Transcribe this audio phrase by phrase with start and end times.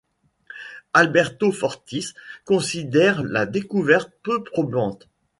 [0.95, 5.07] Alberto Fortis considère la découverte peu probante.